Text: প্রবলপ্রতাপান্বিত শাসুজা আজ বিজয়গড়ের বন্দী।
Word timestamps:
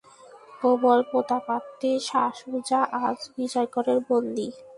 প্রবলপ্রতাপান্বিত 0.59 1.81
শাসুজা 2.09 2.81
আজ 3.01 3.19
বিজয়গড়ের 3.35 3.99
বন্দী। 4.09 4.47